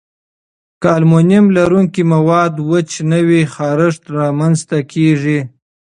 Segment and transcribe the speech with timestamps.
[0.81, 5.39] که المونیم لرونکي مواد وچ نه وي، خارښت رامنځته کېږي.